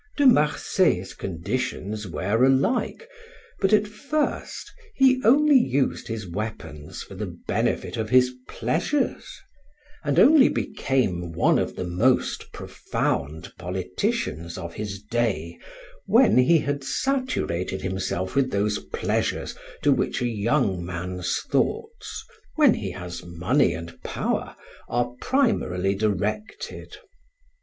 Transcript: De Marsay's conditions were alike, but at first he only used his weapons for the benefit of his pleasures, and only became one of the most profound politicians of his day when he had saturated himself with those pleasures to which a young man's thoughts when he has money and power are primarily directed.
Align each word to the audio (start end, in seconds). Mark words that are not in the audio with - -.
De 0.17 0.25
Marsay's 0.25 1.13
conditions 1.13 2.07
were 2.07 2.43
alike, 2.43 3.07
but 3.59 3.71
at 3.71 3.85
first 3.87 4.73
he 4.95 5.21
only 5.23 5.53
used 5.59 6.07
his 6.07 6.25
weapons 6.27 7.03
for 7.03 7.13
the 7.13 7.37
benefit 7.47 7.97
of 7.97 8.09
his 8.09 8.31
pleasures, 8.49 9.29
and 10.03 10.17
only 10.17 10.49
became 10.49 11.31
one 11.33 11.59
of 11.59 11.75
the 11.75 11.83
most 11.83 12.51
profound 12.51 13.53
politicians 13.59 14.57
of 14.57 14.73
his 14.73 14.99
day 15.03 15.59
when 16.07 16.35
he 16.35 16.57
had 16.57 16.83
saturated 16.83 17.83
himself 17.83 18.33
with 18.33 18.49
those 18.49 18.79
pleasures 18.79 19.53
to 19.83 19.91
which 19.91 20.19
a 20.19 20.27
young 20.27 20.83
man's 20.83 21.41
thoughts 21.41 22.25
when 22.55 22.73
he 22.73 22.89
has 22.89 23.23
money 23.23 23.75
and 23.75 24.01
power 24.01 24.55
are 24.89 25.13
primarily 25.21 25.93
directed. 25.93 26.97